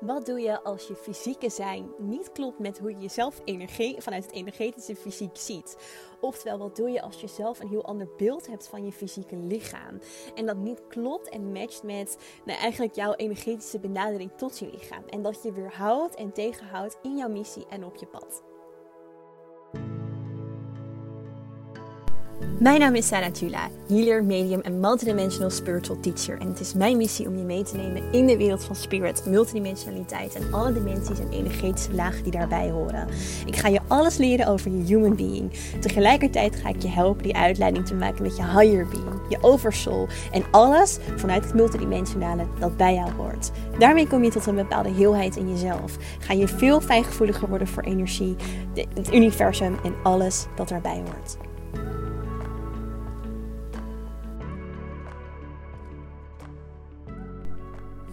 Wat 0.00 0.26
doe 0.26 0.40
je 0.40 0.62
als 0.62 0.86
je 0.86 0.94
fysieke 0.94 1.50
zijn 1.50 1.90
niet 1.98 2.32
klopt 2.32 2.58
met 2.58 2.78
hoe 2.78 2.90
je 2.90 2.98
jezelf 2.98 3.40
energie, 3.44 4.00
vanuit 4.00 4.24
het 4.24 4.32
energetische 4.32 4.96
fysiek 4.96 5.36
ziet? 5.36 5.76
Oftewel, 6.20 6.58
wat 6.58 6.76
doe 6.76 6.90
je 6.90 7.02
als 7.02 7.20
je 7.20 7.26
zelf 7.26 7.60
een 7.60 7.68
heel 7.68 7.84
ander 7.84 8.08
beeld 8.16 8.46
hebt 8.46 8.68
van 8.68 8.84
je 8.84 8.92
fysieke 8.92 9.36
lichaam? 9.36 9.98
En 10.34 10.46
dat 10.46 10.56
niet 10.56 10.86
klopt 10.88 11.28
en 11.28 11.52
matcht 11.52 11.82
met 11.82 12.16
nou, 12.44 12.58
eigenlijk 12.58 12.94
jouw 12.94 13.14
energetische 13.14 13.78
benadering 13.78 14.30
tot 14.36 14.58
je 14.58 14.70
lichaam. 14.70 15.04
En 15.08 15.22
dat 15.22 15.42
je 15.42 15.52
weer 15.52 15.72
houdt 15.74 16.14
en 16.14 16.32
tegenhoudt 16.32 16.98
in 17.02 17.16
jouw 17.16 17.28
missie 17.28 17.66
en 17.68 17.84
op 17.84 17.96
je 17.96 18.06
pad. 18.06 18.49
Mijn 22.60 22.80
naam 22.80 22.94
is 22.94 23.06
Sarah 23.06 23.32
Tula, 23.32 23.68
healer, 23.88 24.24
medium 24.24 24.60
en 24.60 24.80
multidimensional 24.80 25.50
spiritual 25.50 26.00
teacher. 26.00 26.38
En 26.38 26.48
het 26.48 26.60
is 26.60 26.74
mijn 26.74 26.96
missie 26.96 27.28
om 27.28 27.36
je 27.36 27.42
mee 27.42 27.62
te 27.62 27.76
nemen 27.76 28.12
in 28.12 28.26
de 28.26 28.36
wereld 28.36 28.64
van 28.64 28.74
spirit, 28.74 29.26
multidimensionaliteit 29.26 30.34
en 30.34 30.52
alle 30.52 30.72
dimensies 30.72 31.18
en 31.18 31.30
energetische 31.30 31.94
lagen 31.94 32.22
die 32.22 32.32
daarbij 32.32 32.70
horen. 32.70 33.08
Ik 33.46 33.56
ga 33.56 33.68
je 33.68 33.80
alles 33.88 34.16
leren 34.16 34.46
over 34.46 34.70
je 34.70 34.84
human 34.84 35.16
being. 35.16 35.52
Tegelijkertijd 35.80 36.56
ga 36.56 36.68
ik 36.68 36.82
je 36.82 36.88
helpen 36.88 37.22
die 37.22 37.36
uitleiding 37.36 37.86
te 37.86 37.94
maken 37.94 38.22
met 38.22 38.36
je 38.36 38.42
higher 38.42 38.88
being, 38.88 39.20
je 39.28 39.38
oversoul 39.40 40.08
en 40.32 40.44
alles 40.50 40.98
vanuit 41.16 41.44
het 41.44 41.54
multidimensionale 41.54 42.46
dat 42.58 42.76
bij 42.76 42.94
jou 42.94 43.10
hoort. 43.10 43.50
Daarmee 43.78 44.06
kom 44.06 44.24
je 44.24 44.30
tot 44.30 44.46
een 44.46 44.54
bepaalde 44.54 44.90
heelheid 44.90 45.36
in 45.36 45.50
jezelf. 45.50 45.96
Ga 46.18 46.32
je 46.32 46.48
veel 46.48 46.80
fijngevoeliger 46.80 47.48
worden 47.48 47.68
voor 47.68 47.82
energie, 47.82 48.36
het 48.94 49.14
universum 49.14 49.76
en 49.84 49.94
alles 50.02 50.46
dat 50.56 50.68
daarbij 50.68 51.02
hoort. 51.04 51.49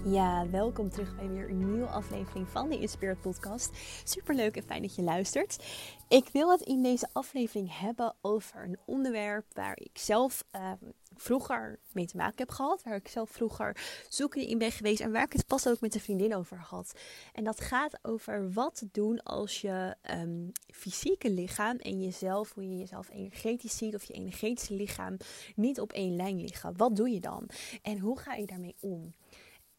Ja, 0.10 0.50
welkom 0.50 0.90
terug 0.90 1.16
bij 1.16 1.30
weer 1.30 1.50
een 1.50 1.72
nieuwe 1.72 1.88
aflevering 1.88 2.50
van 2.50 2.70
de 2.70 2.80
Inspired 2.80 3.22
Podcast. 3.22 3.70
Super 4.04 4.36
leuk 4.36 4.56
en 4.56 4.64
fijn 4.64 4.82
dat 4.82 4.96
je 4.96 5.02
luistert. 5.02 5.66
Ik 6.08 6.30
wil 6.32 6.52
het 6.52 6.62
in 6.62 6.84
deze 6.84 7.08
aflevering 7.14 7.80
hebben 7.80 8.16
over 8.22 8.64
een 8.64 8.78
onderwerp 8.86 9.46
waar 9.54 9.80
ik 9.80 9.98
zelf 9.98 10.44
uh, 10.56 10.72
vroeger 11.16 11.80
mee 11.92 12.06
te 12.06 12.18
maken 12.18 12.38
heb 12.38 12.50
gehad. 12.50 12.84
Waar 12.84 12.96
ik 12.96 13.08
zelf 13.08 13.30
vroeger 13.30 13.78
zoekende 14.10 14.48
in 14.48 14.58
ben 14.58 14.72
geweest 14.72 15.02
en 15.02 15.12
waar 15.12 15.24
ik 15.24 15.34
het 15.34 15.48
pas 15.48 15.68
ook 15.68 15.82
met 15.82 15.96
een 15.96 16.02
vriendin 16.02 16.36
over 16.36 16.58
had. 16.58 17.00
En 17.34 17.44
dat 17.44 17.62
gaat 17.62 18.00
over 18.02 18.52
wat 18.52 18.84
doen 18.92 19.24
als 19.24 19.62
je 19.62 19.96
um, 20.12 20.52
fysieke 20.74 21.30
lichaam 21.30 21.78
en 21.78 22.02
jezelf, 22.02 22.54
hoe 22.54 22.70
je 22.70 22.78
jezelf 22.78 23.10
energetisch 23.10 23.78
ziet 23.78 23.96
of 23.96 24.04
je 24.04 24.14
energetische 24.14 24.74
lichaam 24.74 25.18
niet 25.56 25.80
op 25.80 25.92
één 25.92 26.16
lijn 26.16 26.42
liggen. 26.42 26.78
Wat 26.78 26.96
doe 26.96 27.10
je 27.10 27.20
dan? 27.20 27.50
En 27.82 28.00
hoe 28.00 28.20
ga 28.20 28.34
je 28.34 28.46
daarmee 28.46 28.76
om? 28.80 29.14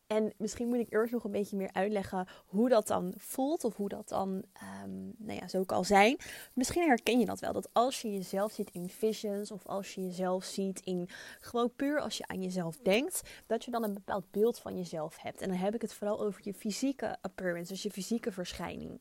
En 0.08 0.32
misschien 0.36 0.68
moet 0.68 0.78
ik 0.78 0.92
eerst 0.92 1.12
nog 1.12 1.24
een 1.24 1.30
beetje 1.30 1.56
meer 1.56 1.72
uitleggen 1.72 2.28
hoe 2.46 2.68
dat 2.68 2.86
dan 2.86 3.14
voelt 3.16 3.64
of 3.64 3.76
hoe 3.76 3.88
dat 3.88 4.08
dan, 4.08 4.44
um, 4.84 5.14
nou 5.18 5.38
ja, 5.40 5.48
zo 5.48 5.64
kan 5.64 5.84
zijn. 5.84 6.16
Misschien 6.52 6.86
herken 6.86 7.18
je 7.18 7.26
dat 7.26 7.40
wel, 7.40 7.52
dat 7.52 7.68
als 7.72 8.02
je 8.02 8.12
jezelf 8.12 8.52
ziet 8.52 8.70
in 8.70 8.88
visions 8.88 9.50
of 9.50 9.66
als 9.66 9.94
je 9.94 10.06
jezelf 10.06 10.44
ziet 10.44 10.80
in 10.80 11.08
gewoon 11.40 11.74
puur 11.76 12.00
als 12.00 12.16
je 12.16 12.26
aan 12.26 12.42
jezelf 12.42 12.76
denkt, 12.76 13.22
dat 13.46 13.64
je 13.64 13.70
dan 13.70 13.84
een 13.84 13.94
bepaald 13.94 14.30
beeld 14.30 14.58
van 14.58 14.76
jezelf 14.76 15.16
hebt. 15.18 15.40
En 15.40 15.48
dan 15.48 15.58
heb 15.58 15.74
ik 15.74 15.82
het 15.82 15.92
vooral 15.92 16.20
over 16.20 16.40
je 16.44 16.54
fysieke 16.54 17.16
appearance, 17.20 17.72
dus 17.72 17.82
je 17.82 17.90
fysieke 17.90 18.32
verschijning. 18.32 19.00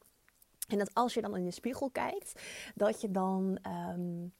En 0.67 0.77
dat 0.77 0.93
als 0.93 1.13
je 1.13 1.21
dan 1.21 1.35
in 1.35 1.45
de 1.45 1.51
spiegel 1.51 1.89
kijkt, 1.89 2.41
dat 2.75 3.01
je 3.01 3.11
dan 3.11 3.59
um, 3.95 4.33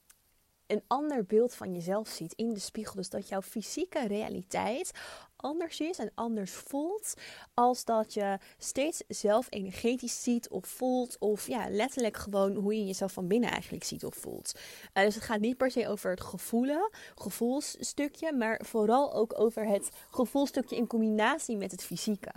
een 0.67 0.83
ander 0.87 1.25
beeld 1.25 1.53
van 1.53 1.73
jezelf 1.73 2.07
ziet 2.07 2.33
in 2.33 2.53
de 2.53 2.59
spiegel. 2.59 2.95
Dus 2.95 3.09
dat 3.09 3.27
jouw 3.27 3.41
fysieke 3.41 4.07
realiteit 4.07 4.91
anders 5.37 5.79
is 5.79 5.97
en 5.97 6.11
anders 6.15 6.51
voelt. 6.51 7.13
Als 7.53 7.85
dat 7.85 8.13
je 8.13 8.37
steeds 8.57 9.03
zelf 9.07 9.47
energetisch 9.49 10.23
ziet 10.23 10.49
of 10.49 10.67
voelt. 10.67 11.17
Of 11.19 11.47
ja, 11.47 11.69
letterlijk 11.69 12.17
gewoon 12.17 12.55
hoe 12.55 12.75
je 12.75 12.85
jezelf 12.85 13.11
van 13.11 13.27
binnen 13.27 13.51
eigenlijk 13.51 13.83
ziet 13.83 14.05
of 14.05 14.15
voelt. 14.15 14.59
Uh, 14.93 15.03
dus 15.03 15.15
het 15.15 15.23
gaat 15.23 15.39
niet 15.39 15.57
per 15.57 15.71
se 15.71 15.87
over 15.87 16.09
het 16.09 16.21
gevoelen, 16.21 16.89
gevoelsstukje. 17.15 18.33
Maar 18.33 18.61
vooral 18.65 19.13
ook 19.13 19.39
over 19.39 19.65
het 19.67 19.89
gevoelstukje 20.09 20.75
in 20.75 20.87
combinatie 20.87 21.57
met 21.57 21.71
het 21.71 21.83
fysieke. 21.83 22.31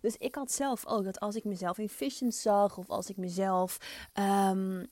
Dus 0.00 0.16
ik 0.16 0.34
had 0.34 0.52
zelf 0.52 0.86
ook 0.86 1.04
dat 1.04 1.20
als 1.20 1.36
ik 1.36 1.44
mezelf 1.44 1.78
in 1.78 1.88
visions 1.88 2.42
zag. 2.42 2.78
Of 2.78 2.90
als 2.90 3.08
ik 3.08 3.16
mezelf... 3.16 3.78
Um, 4.14 4.90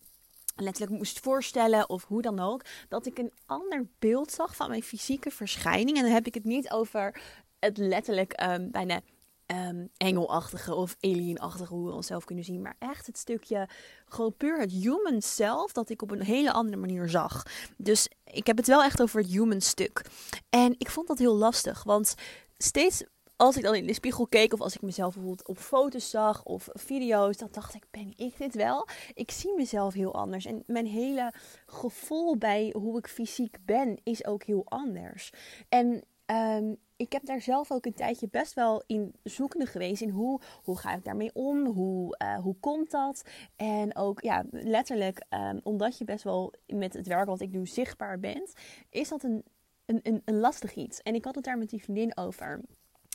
letterlijk 0.56 0.96
moest 0.96 1.20
voorstellen 1.20 1.88
of 1.88 2.04
hoe 2.04 2.22
dan 2.22 2.40
ook, 2.40 2.62
dat 2.88 3.06
ik 3.06 3.18
een 3.18 3.32
ander 3.46 3.86
beeld 3.98 4.30
zag 4.30 4.56
van 4.56 4.68
mijn 4.68 4.82
fysieke 4.82 5.30
verschijning. 5.30 5.96
En 5.96 6.02
dan 6.02 6.12
heb 6.12 6.26
ik 6.26 6.34
het 6.34 6.44
niet 6.44 6.70
over 6.70 7.20
het 7.58 7.76
letterlijk 7.78 8.42
um, 8.42 8.70
bijna 8.70 9.00
um, 9.46 9.90
engelachtige 9.96 10.74
of 10.74 10.96
alienachtige 11.00 11.74
hoe 11.74 11.86
we 11.86 11.94
onszelf 11.94 12.24
kunnen 12.24 12.44
zien, 12.44 12.62
maar 12.62 12.76
echt 12.78 13.06
het 13.06 13.18
stukje 13.18 13.68
gewoon 14.08 14.36
puur 14.36 14.60
het 14.60 14.72
human 14.72 15.22
self 15.22 15.72
dat 15.72 15.90
ik 15.90 16.02
op 16.02 16.10
een 16.10 16.22
hele 16.22 16.52
andere 16.52 16.76
manier 16.76 17.08
zag. 17.08 17.42
Dus 17.76 18.08
ik 18.24 18.46
heb 18.46 18.56
het 18.56 18.66
wel 18.66 18.82
echt 18.82 19.02
over 19.02 19.20
het 19.20 19.30
human 19.30 19.60
stuk. 19.60 20.04
En 20.50 20.74
ik 20.78 20.90
vond 20.90 21.08
dat 21.08 21.18
heel 21.18 21.36
lastig, 21.36 21.82
want 21.82 22.14
steeds 22.56 23.04
als 23.36 23.56
ik 23.56 23.62
dan 23.62 23.74
in 23.74 23.86
de 23.86 23.94
spiegel 23.94 24.26
keek 24.26 24.52
of 24.52 24.60
als 24.60 24.74
ik 24.74 24.82
mezelf 24.82 25.14
bijvoorbeeld 25.14 25.48
op 25.48 25.58
foto's 25.58 26.10
zag 26.10 26.44
of 26.44 26.68
video's, 26.72 27.36
dan 27.36 27.48
dacht 27.50 27.74
ik, 27.74 27.84
ben 27.90 28.12
ik 28.16 28.38
dit 28.38 28.54
wel? 28.54 28.88
Ik 29.14 29.30
zie 29.30 29.54
mezelf 29.56 29.94
heel 29.94 30.14
anders. 30.14 30.44
En 30.44 30.62
mijn 30.66 30.86
hele 30.86 31.32
gevoel 31.66 32.36
bij 32.36 32.74
hoe 32.78 32.98
ik 32.98 33.08
fysiek 33.08 33.58
ben 33.64 34.00
is 34.02 34.26
ook 34.26 34.42
heel 34.42 34.62
anders. 34.64 35.32
En 35.68 36.04
um, 36.26 36.76
ik 36.96 37.12
heb 37.12 37.24
daar 37.24 37.40
zelf 37.40 37.70
ook 37.70 37.86
een 37.86 37.94
tijdje 37.94 38.28
best 38.30 38.54
wel 38.54 38.82
in 38.86 39.14
zoekende 39.22 39.66
geweest. 39.66 40.02
In 40.02 40.10
hoe, 40.10 40.40
hoe 40.62 40.78
ga 40.78 40.94
ik 40.94 41.04
daarmee 41.04 41.30
om? 41.34 41.66
Hoe, 41.66 42.16
uh, 42.22 42.38
hoe 42.38 42.56
komt 42.60 42.90
dat? 42.90 43.22
En 43.56 43.96
ook 43.96 44.22
ja, 44.22 44.44
letterlijk, 44.50 45.24
um, 45.30 45.60
omdat 45.62 45.98
je 45.98 46.04
best 46.04 46.24
wel 46.24 46.52
met 46.66 46.92
het 46.92 47.06
werk 47.06 47.26
wat 47.26 47.40
ik 47.40 47.52
doe 47.52 47.68
zichtbaar 47.68 48.20
bent, 48.20 48.52
is 48.90 49.08
dat 49.08 49.22
een, 49.22 49.44
een, 49.84 50.22
een 50.24 50.38
lastig 50.38 50.74
iets. 50.74 51.02
En 51.02 51.14
ik 51.14 51.24
had 51.24 51.34
het 51.34 51.44
daar 51.44 51.58
met 51.58 51.70
die 51.70 51.82
vriendin 51.82 52.16
over. 52.16 52.60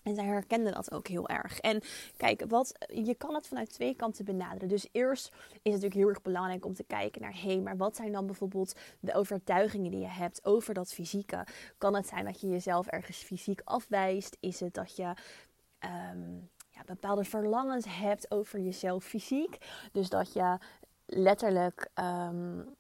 En 0.04 0.16
zij 0.16 0.26
herkende 0.26 0.72
dat 0.72 0.92
ook 0.92 1.08
heel 1.08 1.28
erg. 1.28 1.60
En 1.60 1.82
kijk, 2.18 2.44
wat, 2.48 2.74
je 2.94 3.16
kan 3.16 3.34
het 3.34 3.48
vanuit 3.48 3.74
twee 3.74 3.96
kanten 3.96 4.26
benaderen. 4.26 4.68
Dus 4.68 4.88
eerst 4.92 5.28
is 5.28 5.42
het 5.52 5.64
natuurlijk 5.64 5.94
heel 5.94 6.10
erg 6.10 6.22
belangrijk 6.22 6.66
om 6.66 6.74
te 6.74 6.84
kijken 6.84 7.22
naar... 7.22 7.34
hé, 7.34 7.52
hey, 7.52 7.60
maar 7.60 7.78
wat 7.78 7.96
zijn 7.96 8.12
dan 8.12 8.26
bijvoorbeeld 8.26 8.76
de 9.00 9.14
overtuigingen 9.14 9.92
die 9.92 10.00
je 10.00 10.08
hebt 10.08 10.46
over 10.46 10.74
dat 10.74 10.94
fysieke? 10.94 11.48
Kan 11.78 11.96
het 11.96 12.08
zijn 12.08 12.26
dat 12.26 12.42
je 12.42 12.48
jezelf 12.48 12.88
ergens 12.88 13.18
fysiek 13.18 13.62
afwijst? 13.64 14.38
Is 14.40 14.60
het 14.60 14.74
dat 14.74 14.96
je... 14.96 15.14
Um, 16.14 16.50
ja, 16.70 16.84
bepaalde 16.86 17.24
verlangens 17.24 17.86
hebt 17.90 18.32
over 18.32 18.60
jezelf 18.60 19.04
fysiek. 19.04 19.58
Dus 19.92 20.10
dat 20.10 20.34
je 20.34 20.58
letterlijk 21.06 21.90
um, 21.96 22.76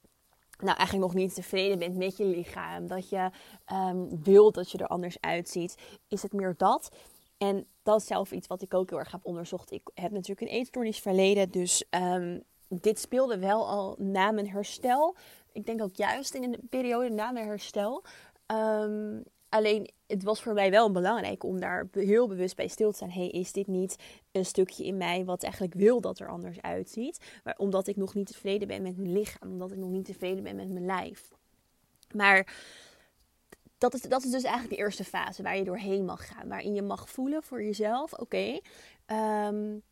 nou, 0.58 0.78
eigenlijk 0.78 1.00
nog 1.00 1.14
niet 1.14 1.34
tevreden 1.34 1.80
bent 1.80 1.98
met 1.98 2.18
je 2.18 2.26
lichaam. 2.26 2.88
Dat 2.88 3.10
je 3.10 3.30
um, 3.74 4.24
wilt 4.24 4.54
dat 4.54 4.72
je 4.72 4.78
er 4.78 4.88
anders 4.88 5.18
uitziet. 5.20 6.00
Is 6.08 6.22
het 6.22 6.34
meer 6.34 6.54
dat? 6.58 6.96
En 7.41 7.66
dat 7.84 8.02
is 8.02 8.07
zelf 8.07 8.31
iets 8.31 8.47
wat 8.47 8.62
ik 8.62 8.74
ook 8.74 8.90
heel 8.90 9.00
erg 9.00 9.12
heb 9.12 9.25
onderzocht. 9.25 9.72
Ik 9.72 9.90
heb 9.94 10.12
natuurlijk 10.12 10.41
een 10.41 10.57
eetstoornis 10.57 11.00
verleden. 11.00 11.52
Dus 11.52 11.84
um, 11.90 12.44
dit 12.68 13.00
speelde 13.00 13.40
wel 13.40 13.68
al 13.68 13.96
na 13.97 14.31
mijn 14.31 14.50
herstel. 14.50 15.16
Ik 15.51 15.66
denk 15.66 15.81
ook 15.81 15.96
juist 15.96 16.34
in 16.34 16.51
de 16.51 16.59
periode 16.69 17.09
na 17.09 17.31
mijn 17.31 17.46
herstel. 17.46 18.03
Um, 18.47 19.24
alleen, 19.50 19.90
het 20.07 20.24
was 20.24 20.41
voor 20.41 20.53
mij 20.53 20.72
wel 20.72 20.91
belangrijk 20.91 21.44
om 21.44 21.59
daar 21.59 21.88
heel 21.91 22.28
bewust 22.28 22.56
bij 22.56 22.68
stil 22.68 22.90
te 22.90 22.96
staan. 22.96 23.09
hey, 23.09 23.28
is 23.28 23.51
dit 23.51 23.68
niet 23.68 23.96
een 24.31 24.46
stukje 24.46 24.85
in 24.85 24.97
mij 24.97 25.25
wat 25.25 25.44
eigenlijk 25.44 25.74
wil 25.74 26.01
dat 26.01 26.19
er 26.19 26.30
anders 26.30 26.62
uitziet? 26.62 27.40
Maar 27.44 27.56
omdat 27.57 27.88
ik 27.88 27.96
nog 27.96 28.13
niet 28.13 28.28
tevreden 28.28 28.68
ben 28.68 28.81
met 28.81 28.97
mijn 28.97 29.12
lichaam. 29.12 29.51
Omdat 29.51 29.72
ik 29.72 29.78
nog 29.78 29.90
niet 29.90 30.06
tevreden 30.06 30.44
ben 30.44 30.56
met 30.56 30.69
mijn 30.69 30.85
lijf. 30.85 31.31
Maar 32.13 32.53
dat 33.81 33.94
is, 33.94 34.02
dat 34.02 34.24
is 34.24 34.31
dus 34.31 34.44
eigenlijk 34.44 34.75
de 34.75 34.84
eerste 34.84 35.03
fase 35.03 35.44
waar 35.44 35.58
je 35.58 35.64
doorheen 35.64 36.06
mag 36.06 36.28
gaan. 36.28 36.47
Waarin 36.47 36.74
je 36.74 36.81
mag 36.81 37.09
voelen 37.09 37.44
voor 37.44 37.64
jezelf: 37.64 38.14
oké, 38.14 38.59
um, 39.08 39.83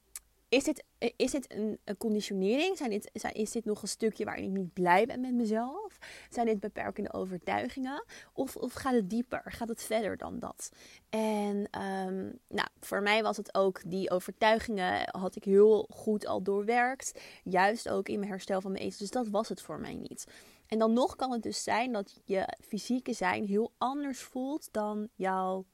is 0.49 0.63
dit, 0.63 0.83
is 1.15 1.31
dit 1.31 1.53
een, 1.53 1.79
conditionering? 1.97 2.77
Zijn 2.77 2.89
dit, 2.89 3.09
zijn, 3.13 3.33
is 3.33 3.51
dit 3.51 3.65
nog 3.65 3.81
een 3.81 3.87
stukje 3.87 4.25
waarin 4.25 4.43
ik 4.43 4.49
niet 4.49 4.73
blij 4.73 5.05
ben 5.05 5.21
met 5.21 5.33
mezelf? 5.33 5.97
Zijn 6.29 6.45
dit 6.45 6.59
beperkende 6.59 7.13
overtuigingen? 7.13 8.05
Of, 8.33 8.55
of 8.55 8.73
gaat 8.73 8.93
het 8.93 9.09
dieper? 9.09 9.41
Gaat 9.45 9.69
het 9.69 9.83
verder 9.83 10.17
dan 10.17 10.39
dat? 10.39 10.71
En 11.09 11.57
um, 11.81 12.39
nou, 12.47 12.67
voor 12.79 13.01
mij 13.01 13.23
was 13.23 13.37
het 13.37 13.53
ook 13.55 13.81
die 13.85 14.11
overtuigingen 14.11 15.09
had 15.19 15.35
ik 15.35 15.43
heel 15.43 15.87
goed 15.89 16.25
al 16.25 16.41
doorwerkt. 16.41 17.21
Juist 17.43 17.89
ook 17.89 18.09
in 18.09 18.19
mijn 18.19 18.31
herstel 18.31 18.61
van 18.61 18.71
mijn. 18.71 18.93
Dus 18.97 19.11
dat 19.11 19.27
was 19.27 19.49
het 19.49 19.61
voor 19.61 19.79
mij 19.79 19.95
niet. 19.95 20.25
En 20.69 20.79
dan 20.79 20.93
nog 20.93 21.15
kan 21.15 21.31
het 21.31 21.43
dus 21.43 21.63
zijn 21.63 21.91
dat 21.91 22.21
je 22.25 22.57
fysieke 22.61 23.13
zijn 23.13 23.45
heel 23.45 23.71
anders 23.77 24.19
voelt 24.19 24.67
dan 24.71 25.09
jouw, 25.15 25.65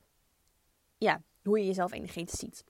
ja, 0.98 1.22
hoe 1.44 1.60
je 1.60 1.66
jezelf 1.66 1.92
energetisch 1.92 2.40
ziet. 2.40 2.64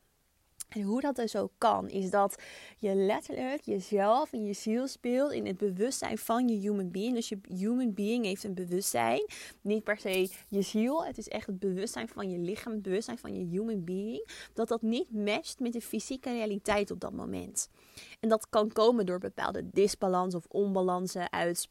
En 0.69 0.81
hoe 0.81 1.01
dat 1.01 1.15
dus 1.15 1.35
ook 1.35 1.51
kan, 1.57 1.89
is 1.89 2.09
dat 2.09 2.35
je 2.77 2.95
letterlijk 2.95 3.61
jezelf 3.61 4.33
en 4.33 4.45
je 4.45 4.53
ziel 4.53 4.87
speelt 4.87 5.31
in 5.31 5.45
het 5.45 5.57
bewustzijn 5.57 6.17
van 6.17 6.47
je 6.47 6.55
human 6.55 6.91
being. 6.91 7.13
Dus 7.13 7.29
je 7.29 7.39
human 7.47 7.93
being 7.93 8.25
heeft 8.25 8.43
een 8.43 8.53
bewustzijn. 8.53 9.25
Niet 9.61 9.83
per 9.83 9.97
se 9.97 10.29
je 10.49 10.61
ziel. 10.61 11.05
Het 11.05 11.17
is 11.17 11.27
echt 11.27 11.47
het 11.47 11.59
bewustzijn 11.59 12.07
van 12.07 12.29
je 12.29 12.37
lichaam, 12.37 12.73
het 12.73 12.81
bewustzijn 12.81 13.17
van 13.17 13.35
je 13.35 13.45
human 13.45 13.83
being. 13.83 14.29
Dat 14.53 14.67
dat 14.67 14.81
niet 14.81 15.11
matcht 15.11 15.59
met 15.59 15.73
de 15.73 15.81
fysieke 15.81 16.29
realiteit 16.29 16.91
op 16.91 16.99
dat 16.99 17.13
moment. 17.13 17.69
En 18.19 18.29
dat 18.29 18.49
kan 18.49 18.71
komen 18.71 19.05
door 19.05 19.19
bepaalde 19.19 19.69
disbalans 19.69 20.35
of 20.35 20.45
onbalansen 20.47 21.31
uit 21.31 21.69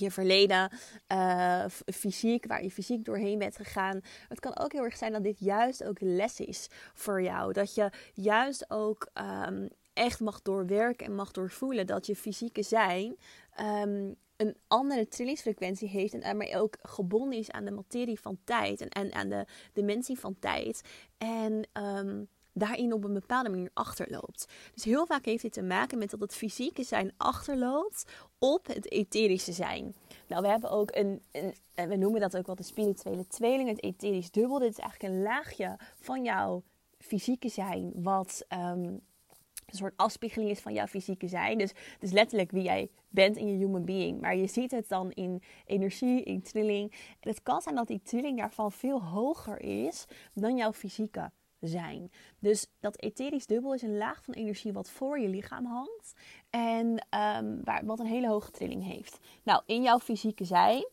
je 0.00 0.10
verleden, 0.10 0.72
uh, 1.12 1.64
fysiek, 1.84 2.46
waar 2.46 2.62
je 2.62 2.70
fysiek 2.70 3.04
doorheen 3.04 3.38
bent 3.38 3.56
gegaan. 3.56 4.00
Het 4.28 4.40
kan 4.40 4.58
ook 4.58 4.72
heel 4.72 4.84
erg 4.84 4.96
zijn 4.96 5.12
dat 5.12 5.22
dit 5.22 5.38
juist 5.38 5.84
ook 5.84 6.00
les 6.00 6.40
is 6.40 6.68
voor 6.94 7.22
jou. 7.22 7.52
Dat 7.52 7.74
je 7.74 7.90
juist 8.14 8.70
ook 8.70 9.08
um, 9.46 9.68
echt 9.92 10.20
mag 10.20 10.42
doorwerken 10.42 11.06
en 11.06 11.14
mag 11.14 11.30
doorvoelen 11.30 11.86
dat 11.86 12.06
je 12.06 12.16
fysieke 12.16 12.62
zijn 12.62 13.16
um, 13.60 14.16
een 14.36 14.56
andere 14.66 15.08
trillingsfrequentie 15.08 15.88
heeft 15.88 16.14
en 16.14 16.20
daarmee 16.20 16.56
ook 16.56 16.76
gebonden 16.82 17.38
is 17.38 17.50
aan 17.50 17.64
de 17.64 17.70
materie 17.70 18.20
van 18.20 18.38
tijd 18.44 18.80
en, 18.80 18.88
en 18.88 19.12
aan 19.12 19.28
de 19.28 19.46
dimensie 19.72 20.18
van 20.18 20.36
tijd. 20.38 20.80
En 21.18 21.68
um, 21.72 22.28
daarin 22.52 22.92
op 22.92 23.04
een 23.04 23.12
bepaalde 23.12 23.48
manier 23.48 23.70
achterloopt. 23.72 24.46
Dus 24.74 24.84
heel 24.84 25.06
vaak 25.06 25.24
heeft 25.24 25.42
dit 25.42 25.52
te 25.52 25.62
maken 25.62 25.98
met 25.98 26.10
dat 26.10 26.20
het 26.20 26.34
fysieke 26.34 26.82
zijn 26.82 27.12
achterloopt 27.16 28.04
op 28.44 28.66
het 28.66 28.90
etherische 28.90 29.52
zijn. 29.52 29.94
Nou, 30.26 30.42
we 30.42 30.48
hebben 30.48 30.70
ook 30.70 30.94
een, 30.94 31.22
een 31.32 31.54
we 31.74 31.96
noemen 31.96 32.20
dat 32.20 32.36
ook 32.36 32.46
wel 32.46 32.54
de 32.54 32.62
spirituele 32.62 33.26
tweeling, 33.26 33.68
het 33.68 33.82
etherisch 33.82 34.30
dubbel. 34.30 34.58
Dit 34.58 34.70
is 34.70 34.78
eigenlijk 34.78 35.14
een 35.14 35.22
laagje 35.22 35.76
van 36.00 36.22
jouw 36.24 36.62
fysieke 36.98 37.48
zijn, 37.48 37.92
wat 37.94 38.44
um, 38.48 39.00
een 39.66 39.76
soort 39.76 39.96
afspiegeling 39.96 40.50
is 40.50 40.60
van 40.60 40.72
jouw 40.72 40.86
fysieke 40.86 41.28
zijn. 41.28 41.58
Dus 41.58 41.70
het 41.70 42.02
is 42.02 42.12
letterlijk 42.12 42.50
wie 42.50 42.62
jij 42.62 42.90
bent 43.08 43.36
in 43.36 43.46
je 43.46 43.56
human 43.56 43.84
being. 43.84 44.20
Maar 44.20 44.36
je 44.36 44.46
ziet 44.46 44.70
het 44.70 44.88
dan 44.88 45.10
in 45.10 45.42
energie, 45.66 46.22
in 46.22 46.42
trilling. 46.42 46.90
En 47.20 47.30
het 47.30 47.42
kan 47.42 47.60
zijn 47.60 47.74
dat 47.74 47.86
die 47.86 48.02
trilling 48.02 48.38
daarvan 48.38 48.72
veel 48.72 49.02
hoger 49.02 49.60
is 49.60 50.04
dan 50.34 50.56
jouw 50.56 50.72
fysieke 50.72 51.30
zijn. 51.68 52.12
Dus 52.38 52.66
dat 52.80 53.00
etherisch 53.00 53.46
dubbel 53.46 53.74
is 53.74 53.82
een 53.82 53.96
laag 53.96 54.24
van 54.24 54.34
energie 54.34 54.72
wat 54.72 54.90
voor 54.90 55.20
je 55.20 55.28
lichaam 55.28 55.66
hangt. 55.66 56.14
En 56.50 56.86
um, 56.86 57.64
waar, 57.64 57.84
wat 57.84 58.00
een 58.00 58.06
hele 58.06 58.28
hoge 58.28 58.50
trilling 58.50 58.84
heeft. 58.84 59.18
Nou, 59.42 59.62
in 59.66 59.82
jouw 59.82 59.98
fysieke 59.98 60.44
zijn 60.44 60.88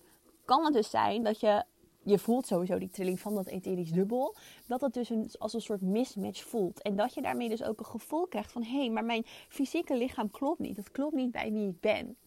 kan 0.46 0.64
het 0.64 0.74
dus 0.74 0.90
zijn 0.90 1.24
dat 1.24 1.40
je 1.40 1.64
je 2.04 2.20
voelt 2.20 2.48
sowieso 2.48 2.80
die 2.80 2.90
trilling 2.90 3.20
van 3.20 3.36
dat 3.36 3.48
etherisch 3.48 3.92
dubbel. 3.92 4.36
Dat 4.68 4.82
het 4.82 4.94
dus 4.94 5.10
een, 5.10 5.30
als 5.40 5.54
een 5.54 5.62
soort 5.62 5.82
mismatch 5.82 6.44
voelt. 6.44 6.82
En 6.82 6.96
dat 6.96 7.14
je 7.14 7.22
daarmee 7.22 7.50
dus 7.50 7.64
ook 7.64 7.80
een 7.80 7.86
gevoel 7.86 8.28
krijgt 8.28 8.52
van... 8.52 8.64
hé, 8.64 8.78
hey, 8.78 8.90
maar 8.90 9.06
mijn 9.06 9.26
fysieke 9.48 9.98
lichaam 9.98 10.32
klopt 10.32 10.60
niet. 10.60 10.78
Het 10.78 10.92
klopt 10.92 11.16
niet 11.16 11.32
bij 11.32 11.52
wie 11.52 11.68
ik 11.68 11.80
ben. 11.80 12.18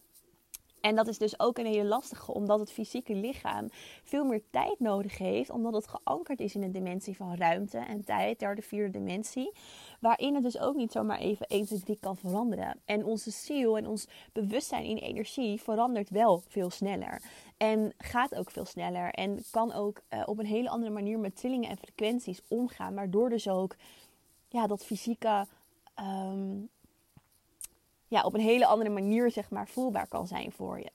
En 0.84 0.94
dat 0.94 1.08
is 1.08 1.18
dus 1.18 1.40
ook 1.40 1.58
een 1.58 1.66
hele 1.66 1.88
lastige, 1.88 2.32
omdat 2.32 2.58
het 2.60 2.72
fysieke 2.72 3.14
lichaam 3.14 3.68
veel 4.02 4.24
meer 4.24 4.42
tijd 4.50 4.80
nodig 4.80 5.18
heeft, 5.18 5.50
omdat 5.50 5.72
het 5.72 5.88
geankerd 5.88 6.40
is 6.40 6.54
in 6.54 6.62
een 6.62 6.72
dimensie 6.72 7.16
van 7.16 7.34
ruimte 7.34 7.78
en 7.78 8.04
tijd, 8.04 8.38
derde, 8.38 8.62
vierde 8.62 8.90
dimensie, 8.98 9.52
waarin 10.00 10.34
het 10.34 10.42
dus 10.42 10.58
ook 10.58 10.74
niet 10.74 10.92
zomaar 10.92 11.18
even 11.18 11.46
1, 11.46 11.66
2, 11.66 11.80
3 11.80 11.98
kan 12.00 12.16
veranderen. 12.16 12.80
En 12.84 13.04
onze 13.04 13.30
ziel 13.30 13.76
en 13.76 13.86
ons 13.86 14.06
bewustzijn 14.32 14.84
in 14.84 14.96
energie 14.96 15.60
verandert 15.60 16.10
wel 16.10 16.42
veel 16.48 16.70
sneller. 16.70 17.22
En 17.56 17.92
gaat 17.98 18.34
ook 18.34 18.50
veel 18.50 18.64
sneller 18.64 19.10
en 19.10 19.44
kan 19.50 19.72
ook 19.72 20.00
uh, 20.10 20.22
op 20.26 20.38
een 20.38 20.46
hele 20.46 20.68
andere 20.68 20.92
manier 20.92 21.18
met 21.18 21.36
trillingen 21.36 21.70
en 21.70 21.78
frequenties 21.78 22.42
omgaan, 22.48 22.94
waardoor 22.94 23.30
dus 23.30 23.48
ook 23.48 23.76
ja, 24.48 24.66
dat 24.66 24.84
fysieke 24.84 25.46
um, 26.00 26.68
ja, 28.14 28.22
op 28.22 28.34
een 28.34 28.40
hele 28.40 28.66
andere 28.66 28.90
manier 28.90 29.30
zeg 29.30 29.50
maar, 29.50 29.68
voelbaar 29.68 30.06
kan 30.06 30.26
zijn 30.26 30.52
voor 30.52 30.78
je. 30.78 30.90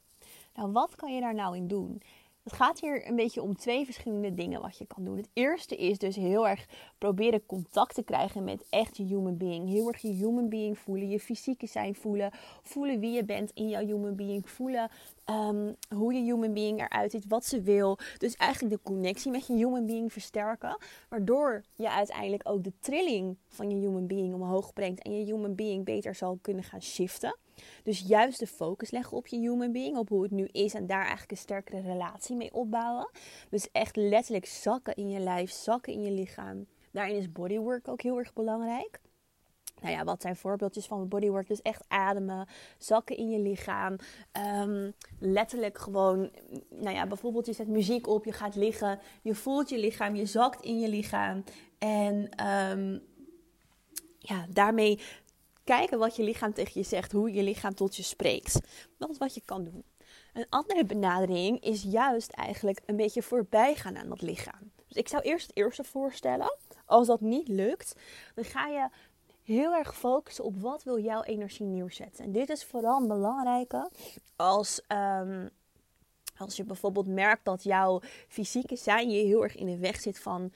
Nou, 0.56 0.71
wat 0.71 0.95
kan 0.95 1.13
je 1.13 1.21
daar 1.21 1.33
nou 1.33 1.56
in 1.56 1.68
doen? 1.68 2.01
Het 2.44 2.53
gaat 2.53 2.80
hier 2.80 3.07
een 3.07 3.15
beetje 3.15 3.41
om 3.41 3.56
twee 3.56 3.86
verschillende 3.86 4.33
dingen 4.33 4.62
wat 4.62 4.77
je 4.77 4.86
kan 4.86 5.03
doen. 5.03 5.18
Het 5.18 5.30
eerste 5.33 5.75
is 5.75 5.97
dus 5.97 6.15
heel 6.15 6.47
erg 6.47 6.65
proberen 6.97 7.45
contact 7.45 7.95
te 7.95 8.03
krijgen 8.03 8.44
met 8.44 8.65
echt 8.69 8.97
je 8.97 9.03
human 9.03 9.38
being. 9.38 9.69
Heel 9.69 9.88
erg 9.88 10.01
je 10.01 10.07
human 10.07 10.50
being 10.50 10.77
voelen, 10.77 11.09
je 11.09 11.19
fysieke 11.19 11.68
zijn 11.68 11.95
voelen. 11.95 12.31
Voelen 12.63 13.00
wie 13.00 13.12
je 13.12 13.25
bent 13.25 13.51
in 13.53 13.69
jouw 13.69 13.86
human 13.86 14.15
being. 14.15 14.50
Voelen 14.50 14.89
um, 15.30 15.75
hoe 15.95 16.13
je 16.13 16.21
human 16.21 16.53
being 16.53 16.81
eruit 16.81 17.12
ziet, 17.12 17.25
wat 17.27 17.45
ze 17.45 17.62
wil. 17.62 17.97
Dus 18.18 18.36
eigenlijk 18.36 18.75
de 18.75 18.81
connectie 18.83 19.31
met 19.31 19.47
je 19.47 19.53
human 19.53 19.85
being 19.85 20.13
versterken. 20.13 20.77
Waardoor 21.09 21.63
je 21.75 21.89
uiteindelijk 21.89 22.50
ook 22.50 22.63
de 22.63 22.74
trilling 22.80 23.38
van 23.47 23.69
je 23.69 23.75
human 23.75 24.07
being 24.07 24.33
omhoog 24.33 24.74
brengt. 24.74 25.01
En 25.01 25.18
je 25.18 25.25
human 25.25 25.56
being 25.56 25.85
beter 25.85 26.15
zal 26.15 26.38
kunnen 26.42 26.63
gaan 26.63 26.81
shiften. 26.81 27.38
Dus 27.83 28.00
juist 28.00 28.39
de 28.39 28.47
focus 28.47 28.91
leggen 28.91 29.17
op 29.17 29.27
je 29.27 29.38
human 29.38 29.71
being, 29.71 29.97
op 29.97 30.09
hoe 30.09 30.23
het 30.23 30.31
nu 30.31 30.47
is 30.51 30.73
en 30.73 30.88
daar 30.88 31.01
eigenlijk 31.01 31.31
een 31.31 31.38
sterkere 31.38 31.81
relatie 31.81 32.35
mee 32.35 32.53
opbouwen. 32.53 33.09
Dus 33.50 33.71
echt 33.71 33.95
letterlijk 33.95 34.45
zakken 34.45 34.95
in 34.95 35.09
je 35.09 35.19
lijf, 35.19 35.51
zakken 35.51 35.94
in 35.94 36.01
je 36.01 36.11
lichaam. 36.11 36.65
Daarin 36.91 37.15
is 37.15 37.31
bodywork 37.31 37.88
ook 37.88 38.01
heel 38.01 38.17
erg 38.17 38.33
belangrijk. 38.33 39.00
Nou 39.81 39.94
ja, 39.94 40.03
wat 40.03 40.21
zijn 40.21 40.35
voorbeeldjes 40.35 40.85
van 40.85 41.07
bodywork? 41.07 41.47
Dus 41.47 41.61
echt 41.61 41.83
ademen, 41.88 42.47
zakken 42.77 43.17
in 43.17 43.29
je 43.29 43.39
lichaam. 43.39 43.95
Um, 44.61 44.94
letterlijk 45.19 45.77
gewoon, 45.77 46.29
nou 46.69 46.95
ja, 46.95 47.07
bijvoorbeeld 47.07 47.45
je 47.45 47.53
zet 47.53 47.67
muziek 47.67 48.07
op, 48.07 48.25
je 48.25 48.31
gaat 48.31 48.56
liggen, 48.56 49.00
je 49.21 49.35
voelt 49.35 49.69
je 49.69 49.77
lichaam, 49.77 50.15
je 50.15 50.25
zakt 50.25 50.63
in 50.63 50.79
je 50.79 50.88
lichaam. 50.88 51.44
En 51.77 52.29
um, 52.47 53.01
ja, 54.19 54.45
daarmee 54.50 55.00
kijken 55.75 56.00
wat 56.00 56.16
je 56.16 56.24
lichaam 56.24 56.54
tegen 56.54 56.71
je 56.81 56.88
zegt, 56.88 57.12
hoe 57.12 57.33
je 57.33 57.44
lichaam 57.44 57.74
tot 57.75 57.95
je 57.95 58.04
spreekt. 58.04 58.60
Dat 58.98 59.10
is 59.10 59.18
wat 59.18 59.33
je 59.33 59.42
kan 59.45 59.63
doen. 59.63 59.83
Een 60.33 60.45
andere 60.50 60.86
benadering 60.86 61.63
is 61.63 61.83
juist 61.83 62.31
eigenlijk 62.31 62.81
een 62.86 62.95
beetje 62.95 63.21
voorbij 63.21 63.75
gaan 63.75 63.98
aan 63.98 64.10
dat 64.10 64.21
lichaam. 64.21 64.71
Dus 64.88 64.98
ik 64.98 65.07
zou 65.07 65.24
eerst 65.24 65.48
het 65.48 65.57
eerste 65.57 65.83
voorstellen. 65.83 66.57
Als 66.86 67.07
dat 67.07 67.21
niet 67.21 67.48
lukt, 67.48 67.95
dan 68.36 68.44
ga 68.44 68.68
je 68.68 68.89
heel 69.44 69.74
erg 69.74 69.95
focussen 69.95 70.44
op 70.44 70.62
wat 70.62 70.83
wil 70.83 71.00
jouw 71.00 71.24
energie 71.24 71.66
neerzetten. 71.66 72.25
En 72.25 72.31
dit 72.31 72.50
is 72.50 72.66
vooral 72.66 73.01
een 73.01 73.07
belangrijke 73.07 73.89
als, 74.36 74.81
um, 75.21 75.50
als 76.38 76.56
je 76.56 76.63
bijvoorbeeld 76.63 77.07
merkt 77.07 77.45
dat 77.45 77.63
jouw 77.63 78.01
fysieke 78.27 78.75
zijn 78.75 79.10
je 79.10 79.25
heel 79.25 79.44
erg 79.44 79.56
in 79.56 79.66
de 79.66 79.77
weg 79.77 80.00
zit 80.00 80.19
van 80.19 80.51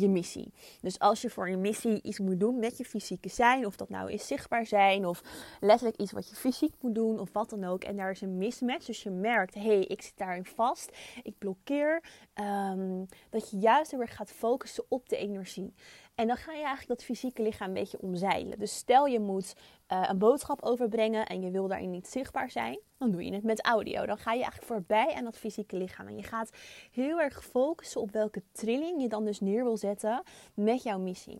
je 0.00 0.08
missie. 0.08 0.52
Dus 0.80 0.98
als 0.98 1.22
je 1.22 1.30
voor 1.30 1.50
je 1.50 1.56
missie 1.56 2.02
iets 2.02 2.18
moet 2.18 2.40
doen 2.40 2.58
met 2.58 2.78
je 2.78 2.84
fysieke 2.84 3.28
zijn, 3.28 3.66
of 3.66 3.76
dat 3.76 3.88
nou 3.88 4.12
is 4.12 4.26
zichtbaar 4.26 4.66
zijn, 4.66 5.06
of 5.06 5.22
letterlijk 5.60 6.00
iets 6.00 6.12
wat 6.12 6.28
je 6.28 6.34
fysiek 6.34 6.74
moet 6.80 6.94
doen, 6.94 7.18
of 7.18 7.32
wat 7.32 7.50
dan 7.50 7.64
ook, 7.64 7.84
en 7.84 7.96
daar 7.96 8.10
is 8.10 8.20
een 8.20 8.38
mismatch, 8.38 8.86
dus 8.86 9.02
je 9.02 9.10
merkt, 9.10 9.54
hé, 9.54 9.60
hey, 9.60 9.84
ik 9.84 10.02
zit 10.02 10.16
daarin 10.16 10.44
vast, 10.44 10.96
ik 11.22 11.38
blokkeer, 11.38 12.02
um, 12.34 13.06
dat 13.30 13.50
je 13.50 13.58
juist 13.58 13.92
erg 13.92 14.16
gaat 14.16 14.30
focussen 14.30 14.84
op 14.88 15.08
de 15.08 15.16
energie. 15.16 15.74
En 16.18 16.26
dan 16.26 16.36
ga 16.36 16.52
je 16.52 16.58
eigenlijk 16.64 16.88
dat 16.88 17.04
fysieke 17.04 17.42
lichaam 17.42 17.68
een 17.68 17.74
beetje 17.74 18.00
omzeilen. 18.00 18.58
Dus 18.58 18.76
stel 18.76 19.06
je 19.06 19.20
moet 19.20 19.54
uh, 19.92 20.04
een 20.08 20.18
boodschap 20.18 20.62
overbrengen 20.62 21.26
en 21.26 21.40
je 21.40 21.50
wil 21.50 21.68
daarin 21.68 21.90
niet 21.90 22.08
zichtbaar 22.08 22.50
zijn, 22.50 22.78
dan 22.96 23.10
doe 23.10 23.24
je 23.24 23.32
het 23.32 23.42
met 23.42 23.64
audio. 23.64 24.06
Dan 24.06 24.18
ga 24.18 24.32
je 24.32 24.42
eigenlijk 24.42 24.72
voorbij 24.72 25.14
aan 25.14 25.24
dat 25.24 25.38
fysieke 25.38 25.76
lichaam. 25.76 26.06
En 26.06 26.16
je 26.16 26.22
gaat 26.22 26.50
heel 26.90 27.20
erg 27.20 27.44
focussen 27.44 28.00
op 28.00 28.10
welke 28.10 28.42
trilling 28.52 29.02
je 29.02 29.08
dan 29.08 29.24
dus 29.24 29.40
neer 29.40 29.64
wil 29.64 29.76
zetten 29.76 30.22
met 30.54 30.82
jouw 30.82 30.98
missie 30.98 31.38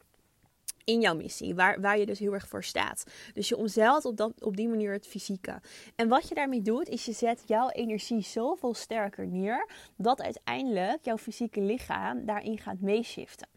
in 0.85 1.01
jouw 1.01 1.15
missie, 1.15 1.55
waar, 1.55 1.81
waar 1.81 1.99
je 1.99 2.07
dus 2.07 2.19
heel 2.19 2.33
erg 2.33 2.49
voor 2.49 2.65
staat. 2.65 3.05
Dus 3.35 3.49
je 3.49 3.57
omzeilt 3.57 4.05
op, 4.05 4.17
dat, 4.17 4.33
op 4.45 4.57
die 4.57 4.69
manier 4.69 4.93
het 4.93 5.07
fysieke. 5.07 5.61
En 5.97 6.09
wat 6.09 6.29
je 6.29 6.35
daarmee 6.35 6.63
doet, 6.63 6.89
is 6.89 7.05
je 7.05 7.13
zet 7.13 7.43
jouw 7.47 7.69
energie 7.69 8.23
zoveel 8.23 8.75
sterker 8.75 9.27
neer, 9.27 9.69
dat 9.97 10.23
uiteindelijk 10.23 11.05
jouw 11.05 11.19
fysieke 11.19 11.61
lichaam 11.61 12.27
daarin 12.27 12.59
gaat 12.59 12.81
meeshiften. 12.81 13.49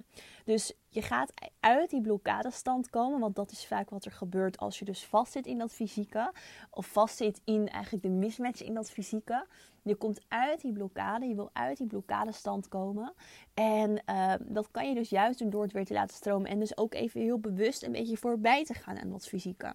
Dus 0.46 0.74
je 0.94 1.02
gaat 1.02 1.34
uit 1.60 1.90
die 1.90 2.02
blokkadestand 2.02 2.90
komen, 2.90 3.20
want 3.20 3.36
dat 3.36 3.52
is 3.52 3.66
vaak 3.66 3.90
wat 3.90 4.06
er 4.06 4.12
gebeurt 4.12 4.58
als 4.58 4.80
je 4.80 4.86
dus 4.86 5.06
vastzit 5.06 5.46
in 5.46 5.58
dat 5.58 5.74
fysieke, 5.74 6.34
of 6.70 6.86
vastzit 6.86 7.42
in 7.44 7.70
eigenlijk 7.70 8.04
de 8.04 8.10
mismatch 8.10 8.64
in 8.64 8.74
dat 8.74 8.92
fysieke. 8.92 9.46
Je 9.82 9.96
komt 9.96 10.22
uit 10.28 10.62
die 10.62 10.74
blokkade, 10.74 11.26
je 11.26 11.36
wil 11.36 11.50
uit 11.54 11.78
die 11.78 11.88
blokkadestand 11.88 12.68
komen. 12.68 13.14
En 13.54 14.02
uh, 14.10 14.34
dat 14.40 14.72
kan 14.72 14.90
je 14.90 14.96
dus 14.96 15.10
juist 15.10 15.52
door 15.52 15.64
het 15.64 15.72
weer 15.72 15.86
te 15.86 15.94
laten 15.94 16.16
stromen. 16.16 16.50
En 16.50 16.60
dus 16.60 16.78
ook 16.78 16.94
even 16.94 17.22
heel 17.22 17.40
bewust 17.40 17.84
een 17.84 17.92
beetje 17.92 18.18
voorbij 18.18 18.66
te 18.66 18.74
gaan 18.74 19.00
aan 19.00 19.10
dat 19.10 19.28
fysieke. 19.28 19.74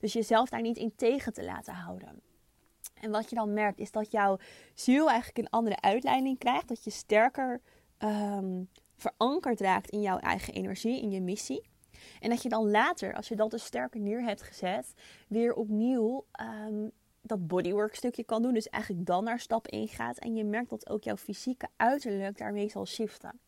Dus 0.00 0.12
jezelf 0.12 0.48
daar 0.48 0.62
niet 0.62 0.76
in 0.76 0.92
tegen 0.96 1.32
te 1.32 1.44
laten 1.44 1.74
houden. 1.74 2.20
En 2.94 3.10
wat 3.10 3.30
je 3.30 3.36
dan 3.36 3.52
merkt 3.52 3.78
is 3.78 3.90
dat 3.90 4.10
jouw 4.10 4.38
ziel 4.74 5.08
eigenlijk 5.08 5.38
een 5.38 5.50
andere 5.50 5.80
uitleiding 5.80 6.38
krijgt. 6.38 6.68
Dat 6.68 6.84
je 6.84 6.90
sterker 6.90 7.60
um, 7.98 8.68
verankerd 8.96 9.60
raakt 9.60 9.90
in 9.90 10.00
jouw 10.00 10.18
eigen 10.18 10.54
energie, 10.54 11.02
in 11.02 11.10
je 11.10 11.20
missie. 11.20 11.62
En 12.20 12.30
dat 12.30 12.42
je 12.42 12.48
dan 12.48 12.70
later, 12.70 13.14
als 13.14 13.28
je 13.28 13.36
dat 13.36 13.50
dus 13.50 13.64
sterker 13.64 14.00
neer 14.00 14.22
hebt 14.22 14.42
gezet, 14.42 14.94
weer 15.28 15.54
opnieuw 15.54 16.26
um, 16.40 16.90
dat 17.22 17.46
bodywork 17.46 17.94
stukje 17.94 18.24
kan 18.24 18.42
doen. 18.42 18.54
Dus 18.54 18.68
eigenlijk 18.68 19.06
dan 19.06 19.24
naar 19.24 19.40
stap 19.40 19.66
1 19.66 19.88
gaat. 19.88 20.18
En 20.18 20.36
je 20.36 20.44
merkt 20.44 20.70
dat 20.70 20.88
ook 20.88 21.02
jouw 21.02 21.16
fysieke 21.16 21.68
uiterlijk 21.76 22.38
daarmee 22.38 22.68
zal 22.68 22.86
shiften. 22.86 23.40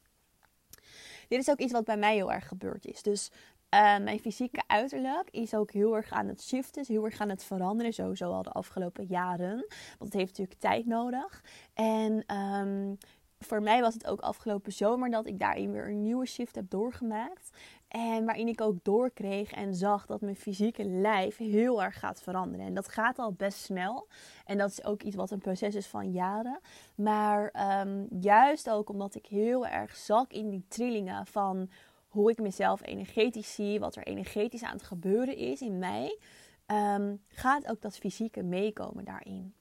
Dit 1.28 1.38
is 1.40 1.50
ook 1.50 1.58
iets 1.58 1.72
wat 1.72 1.84
bij 1.84 1.96
mij 1.96 2.14
heel 2.14 2.32
erg 2.32 2.48
gebeurd 2.48 2.86
is. 2.86 3.02
Dus 3.02 3.30
Uh, 3.74 3.98
mijn 3.98 4.18
fysieke 4.18 4.62
uiterlijk 4.66 5.30
is 5.30 5.54
ook 5.54 5.70
heel 5.70 5.96
erg 5.96 6.10
aan 6.10 6.28
het 6.28 6.42
shiften, 6.42 6.82
is 6.82 6.88
heel 6.88 7.04
erg 7.04 7.20
aan 7.20 7.28
het 7.28 7.44
veranderen, 7.44 7.92
sowieso 7.92 8.32
al 8.32 8.42
de 8.42 8.50
afgelopen 8.50 9.04
jaren. 9.04 9.66
Want 9.98 10.12
het 10.12 10.12
heeft 10.12 10.28
natuurlijk 10.28 10.60
tijd 10.60 10.86
nodig. 10.86 11.44
En 11.74 12.36
um, 12.36 12.98
voor 13.38 13.62
mij 13.62 13.80
was 13.80 13.94
het 13.94 14.06
ook 14.06 14.20
afgelopen 14.20 14.72
zomer 14.72 15.10
dat 15.10 15.26
ik 15.26 15.38
daarin 15.38 15.72
weer 15.72 15.88
een 15.88 16.02
nieuwe 16.02 16.26
shift 16.26 16.54
heb 16.54 16.70
doorgemaakt. 16.70 17.50
En 17.88 18.24
waarin 18.24 18.48
ik 18.48 18.60
ook 18.60 18.84
doorkreeg 18.84 19.52
en 19.52 19.74
zag 19.74 20.06
dat 20.06 20.20
mijn 20.20 20.36
fysieke 20.36 20.84
lijf 20.84 21.36
heel 21.36 21.82
erg 21.82 21.98
gaat 21.98 22.22
veranderen. 22.22 22.66
En 22.66 22.74
dat 22.74 22.88
gaat 22.88 23.18
al 23.18 23.32
best 23.32 23.58
snel. 23.58 24.08
En 24.44 24.58
dat 24.58 24.70
is 24.70 24.84
ook 24.84 25.02
iets 25.02 25.16
wat 25.16 25.30
een 25.30 25.38
proces 25.38 25.74
is 25.74 25.86
van 25.86 26.12
jaren. 26.12 26.60
Maar 26.94 27.50
ehm, 27.50 28.04
juist 28.20 28.70
ook 28.70 28.88
omdat 28.88 29.14
ik 29.14 29.26
heel 29.26 29.66
erg 29.66 29.96
zak 29.96 30.32
in 30.32 30.50
die 30.50 30.64
trillingen 30.68 31.26
van 31.26 31.70
hoe 32.08 32.30
ik 32.30 32.38
mezelf 32.38 32.82
energetisch 32.82 33.54
zie, 33.54 33.80
wat 33.80 33.96
er 33.96 34.06
energetisch 34.06 34.62
aan 34.62 34.76
het 34.76 34.82
gebeuren 34.82 35.36
is 35.36 35.60
in 35.60 35.78
mij, 35.78 36.18
um, 36.66 37.22
gaat 37.28 37.70
ook 37.70 37.80
dat 37.80 37.96
fysieke 37.96 38.42
meekomen 38.42 39.04
daarin. 39.04 39.54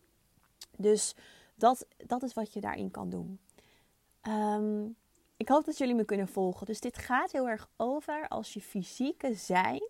Dus 0.77 1.15
dat, 1.55 1.87
dat 2.05 2.23
is 2.23 2.33
wat 2.33 2.53
je 2.53 2.61
daarin 2.61 2.91
kan 2.91 3.09
doen. 3.09 3.39
Ehm, 4.25 4.85
ik 5.37 5.49
hoop 5.49 5.65
dat 5.65 5.77
jullie 5.77 5.95
me 5.95 6.05
kunnen 6.05 6.27
volgen. 6.27 6.65
Dus 6.65 6.79
dit 6.79 6.97
gaat 6.97 7.31
heel 7.31 7.49
erg 7.49 7.69
over 7.77 8.27
als 8.27 8.53
je 8.53 8.61
fysieke 8.61 9.33
zijn 9.33 9.89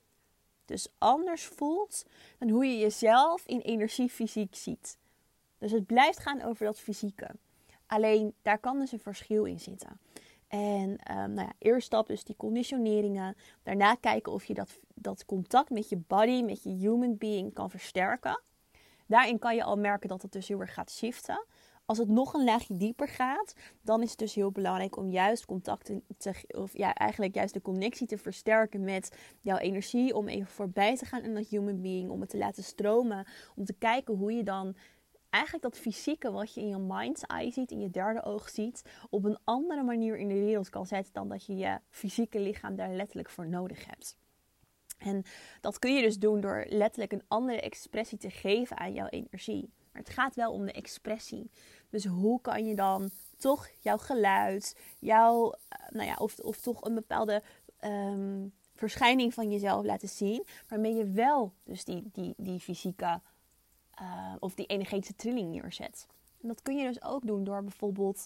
dus 0.66 0.88
anders 0.98 1.46
voelt 1.46 2.06
dan 2.38 2.50
hoe 2.50 2.66
je 2.66 2.78
jezelf 2.78 3.46
in 3.46 3.60
energie 3.60 4.10
fysiek 4.10 4.56
ziet. 4.56 4.98
Dus 5.58 5.72
het 5.72 5.86
blijft 5.86 6.20
gaan 6.20 6.42
over 6.42 6.66
dat 6.66 6.80
fysieke. 6.80 7.30
Alleen 7.86 8.34
daar 8.42 8.60
kan 8.60 8.80
dus 8.80 8.92
een 8.92 9.00
verschil 9.00 9.46
in 9.46 9.60
zitten. 9.60 10.00
En 10.48 10.90
um, 10.90 11.34
nou 11.34 11.48
ja, 11.48 11.54
eerst 11.58 11.86
stap 11.86 12.08
dus 12.08 12.24
die 12.24 12.36
conditioneringen. 12.36 13.36
Daarna 13.64 13.96
kijken 13.96 14.32
of 14.32 14.46
je 14.46 14.54
dat, 14.54 14.80
dat 14.94 15.26
contact 15.26 15.70
met 15.70 15.90
je 15.90 15.98
body, 16.08 16.42
met 16.42 16.64
je 16.64 16.70
human 16.70 17.18
being 17.18 17.54
kan 17.54 17.70
versterken. 17.70 18.42
Daarin 19.08 19.40
kan 19.40 19.56
je 19.56 19.64
al 19.64 19.78
merken 19.78 20.10
dat 20.10 20.22
het 20.22 20.32
dus 20.32 20.48
heel 20.48 20.60
erg 20.60 20.74
gaat 20.74 20.92
shiften. 20.92 21.46
Als 21.86 21.98
het 21.98 22.08
nog 22.08 22.34
een 22.34 22.44
laagje 22.44 22.78
dieper 22.78 23.08
gaat, 23.08 23.54
dan 23.82 24.02
is 24.02 24.10
het 24.10 24.20
dus 24.20 24.36
heel 24.36 24.52
belangrijk 24.52 24.98
om 24.98 25.10
juist 25.10 25.46
contact 25.46 25.92
te, 26.18 26.34
of 26.48 26.78
ja, 26.78 26.94
eigenlijk 26.94 27.36
juist 27.36 27.54
de 27.54 27.62
connectie 27.62 28.08
te 28.08 28.18
versterken 28.18 28.84
met 28.84 29.18
jouw 29.42 29.58
energie. 29.58 30.16
Om 30.16 30.28
even 30.28 30.48
voorbij 30.48 30.96
te 30.96 31.06
gaan 31.06 31.24
in 31.24 31.34
dat 31.34 31.48
human 31.48 31.82
being, 31.82 32.10
om 32.10 32.22
het 32.22 32.30
te 32.30 32.38
laten 32.38 32.64
stromen. 32.64 33.26
Om 33.56 33.66
te 33.66 33.74
kijken 33.74 34.16
hoe 34.16 34.34
je 34.34 34.44
dan 34.44 34.76
eigenlijk 35.30 35.64
dat 35.64 35.78
fysieke 35.78 36.32
wat 36.32 36.54
je 36.54 36.62
in 36.62 36.68
je 36.68 36.78
mind's 36.78 37.22
eye 37.22 37.52
ziet, 37.52 37.72
in 37.72 37.80
je 37.80 37.90
derde 37.90 38.24
oog 38.24 38.50
ziet, 38.50 38.82
op 39.10 39.24
een 39.24 39.38
andere 39.44 39.84
manier 39.84 40.18
in 40.18 40.28
de 40.28 40.40
wereld 40.40 40.70
kan 40.70 40.86
zetten 40.86 41.14
dan 41.14 41.30
dat 41.30 41.46
je 41.46 41.56
je 41.56 41.80
fysieke 41.90 42.40
lichaam 42.40 42.76
daar 42.76 42.92
letterlijk 42.92 43.30
voor 43.30 43.48
nodig 43.48 43.86
hebt. 43.86 44.18
En 44.98 45.24
dat 45.62 45.80
kun 45.80 45.96
je 45.96 46.02
dus 46.02 46.20
doen 46.20 46.42
door 46.42 46.66
letterlijk 46.70 47.12
een 47.12 47.24
andere 47.28 47.62
expressie 47.62 48.18
te 48.18 48.30
geven 48.30 48.78
aan 48.78 48.94
jouw 48.94 49.08
energie. 49.08 49.74
Maar 49.92 50.02
het 50.02 50.14
gaat 50.14 50.36
wel 50.36 50.52
om 50.52 50.66
de 50.66 50.72
expressie. 50.72 51.50
Dus 51.90 52.06
hoe 52.06 52.42
kan 52.42 52.66
je 52.66 52.76
dan 52.76 53.10
toch 53.38 53.70
jouw 53.80 53.98
geluid, 53.98 54.78
jouw, 55.00 55.54
eh, 55.68 55.90
nou 55.90 56.08
ja, 56.08 56.16
of, 56.18 56.40
of 56.40 56.62
toch 56.62 56.84
een 56.84 56.96
bepaalde 56.96 57.44
um, 57.86 58.54
verschijning 58.74 59.34
van 59.34 59.52
jezelf 59.52 59.86
laten 59.86 60.10
zien, 60.10 60.46
waarmee 60.68 60.94
je 60.94 61.06
wel 61.06 61.54
dus 61.64 61.84
die, 61.84 62.10
die, 62.14 62.34
die 62.38 62.60
fysieke 62.60 63.22
uh, 64.02 64.34
of 64.40 64.56
die 64.56 64.66
energetische 64.66 65.16
trilling 65.16 65.52
neerzet. 65.52 66.08
En 66.42 66.48
dat 66.48 66.62
kun 66.62 66.78
je 66.78 66.88
dus 66.88 67.04
ook 67.04 67.28
doen 67.28 67.44
door 67.44 67.62
bijvoorbeeld 67.62 68.26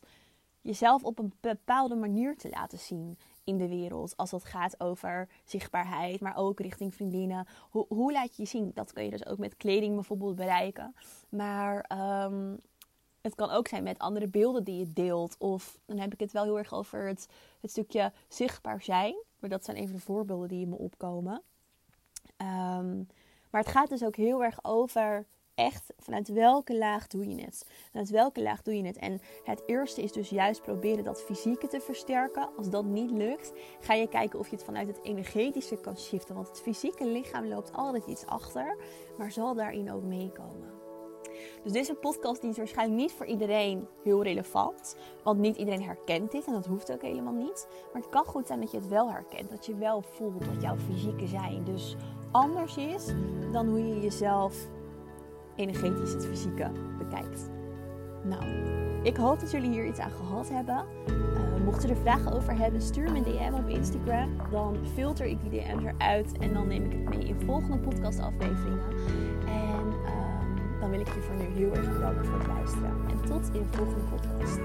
jezelf 0.62 1.04
op 1.04 1.20
een 1.20 1.34
bepaalde 1.40 1.96
manier 1.96 2.38
te 2.38 2.50
laten 2.50 2.80
zien 2.80 3.18
in 3.44 3.58
de 3.58 3.68
wereld. 3.68 4.18
Als 4.18 4.32
het 4.32 4.44
gaat 4.44 4.80
over 4.80 5.30
zichtbaarheid, 5.44 6.20
maar 6.20 6.38
ook 6.38 6.60
richting 6.60 6.94
vriendinnen. 6.94 7.48
Hoe, 7.70 7.86
hoe 7.88 8.12
laat 8.12 8.36
je 8.36 8.42
je 8.42 8.48
zien? 8.48 8.72
Dat 8.74 8.94
kun 8.94 9.04
je 9.04 9.10
dus 9.10 9.26
ook 9.26 9.38
met 9.38 9.58
kleding 9.58 9.96
bijvoorbeeld 9.96 10.36
bereiken. 10.36 10.96
Maar 11.30 11.92
um, 12.26 12.60
het 13.22 13.36
kan 13.36 13.50
ook 13.50 13.68
zijn 13.68 13.84
met 13.84 14.00
andere 14.00 14.28
beelden 14.28 14.64
die 14.64 14.80
je 14.80 14.94
deelt. 14.94 15.36
Of 15.38 15.80
dan 15.86 15.98
heb 15.98 16.14
ik 16.14 16.20
het 16.20 16.32
wel 16.32 16.44
heel 16.44 16.58
erg 16.58 16.74
over 16.74 17.08
het, 17.08 17.28
het 17.60 17.72
stukje 17.72 18.12
zichtbaar 18.28 18.82
zijn. 18.82 19.16
Maar 19.40 19.50
dat 19.50 19.66
zijn 19.66 19.78
even 19.78 19.96
de 19.96 20.02
voorbeelden 20.02 20.48
die 20.48 20.62
in 20.62 20.70
me 20.70 20.78
opkomen. 20.78 21.42
Um, 22.38 23.08
maar 23.50 23.62
het 23.62 23.72
gaat 23.72 23.90
dus 23.90 24.04
ook 24.04 24.16
heel 24.16 24.44
erg 24.44 24.64
over 24.64 25.26
echt 25.56 25.94
vanuit 25.98 26.28
welke 26.28 26.78
laag 26.78 27.08
doe 27.08 27.28
je 27.28 27.42
het? 27.42 27.66
Vanuit 27.90 28.10
welke 28.10 28.42
laag 28.42 28.62
doe 28.62 28.78
je 28.78 28.86
het? 28.86 28.98
En 28.98 29.22
het 29.44 29.64
eerste 29.66 30.02
is 30.02 30.12
dus 30.12 30.30
juist 30.30 30.62
proberen 30.62 31.04
dat 31.04 31.22
fysieke 31.22 31.68
te 31.68 31.80
versterken. 31.80 32.50
Als 32.58 32.70
dat 32.70 32.86
niet 32.86 33.12
lukt, 33.12 33.54
ga 33.80 33.94
je 33.94 34.08
kijken 34.08 34.40
of 34.40 34.50
je 34.50 34.56
het 34.56 34.66
vanuit 34.66 34.88
het 34.88 35.04
energetische 35.04 35.76
kan 35.76 35.98
shiften. 35.98 36.36
Want 36.36 36.48
het 36.48 36.62
fysieke 36.62 37.06
lichaam 37.06 37.46
loopt 37.46 37.74
altijd 37.74 38.06
iets 38.06 38.26
achter, 38.26 38.78
maar 39.18 39.32
zal 39.32 39.56
daarin 39.56 39.92
ook 39.92 40.04
meekomen. 40.04 40.79
Dus 41.64 41.72
deze 41.72 41.94
podcast 41.94 42.44
is 42.44 42.58
waarschijnlijk 42.58 43.02
niet 43.02 43.12
voor 43.12 43.26
iedereen 43.26 43.88
heel 44.04 44.24
relevant. 44.24 44.96
Want 45.24 45.40
niet 45.40 45.58
iedereen 45.58 45.84
herkent 45.84 46.32
dit 46.32 46.46
en 46.46 46.54
dat 46.54 46.66
hoeft 46.66 46.92
ook 46.92 47.02
helemaal 47.02 47.34
niet. 47.34 47.68
Maar 47.94 48.02
het 48.02 48.12
kan 48.12 48.26
goed 48.26 48.48
zijn 48.48 48.60
dat 48.60 48.72
je 48.72 48.78
het 48.78 48.88
wel 48.88 49.12
herkent. 49.12 49.50
Dat 49.50 49.66
je 49.66 49.76
wel 49.76 50.02
voelt 50.02 50.46
dat 50.46 50.62
jouw 50.62 50.78
fysieke 50.78 51.28
zijn 51.28 51.64
dus 51.64 51.96
anders 52.32 52.78
is 52.78 53.06
dan 53.52 53.68
hoe 53.68 53.88
je 53.88 54.00
jezelf 54.00 54.68
energetisch 55.56 56.14
het 56.14 56.26
fysieke 56.26 56.72
bekijkt. 56.98 57.50
Nou, 58.24 58.44
ik 59.04 59.18
hoop 59.18 59.40
dat 59.40 59.52
jullie 59.52 59.70
hier 59.70 59.86
iets 59.86 60.00
aan 60.00 60.12
gehad 60.12 60.50
hebben. 60.50 60.86
Uh, 61.08 61.66
mocht 61.66 61.84
je 61.84 61.90
er 61.90 61.98
vragen 61.98 62.34
over 62.34 62.58
hebben, 62.58 62.82
stuur 62.82 63.12
me 63.12 63.18
een 63.18 63.24
DM 63.24 63.54
op 63.54 63.68
Instagram. 63.68 64.38
Dan 64.52 64.78
filter 64.94 65.26
ik 65.26 65.38
die 65.42 65.62
DM's 65.62 65.84
eruit 65.84 66.38
en 66.38 66.54
dan 66.54 66.68
neem 66.68 66.86
ik 66.86 66.92
het 66.92 67.10
mee 67.10 67.28
in 67.28 67.42
volgende 67.46 67.78
podcastafleveringen. 67.78 68.84
Dan 70.80 70.90
wil 70.90 71.00
ik 71.00 71.14
je 71.14 71.22
voor 71.22 71.36
nu 71.36 71.44
heel 71.44 71.76
erg 71.76 71.94
bedanken 71.94 72.26
voor 72.26 72.38
het 72.38 72.48
luisteren. 72.48 72.92
En 73.10 73.30
tot 73.30 73.50
in 73.54 73.66
de 73.72 73.78
volgende 73.78 74.06
podcast. 74.10 74.60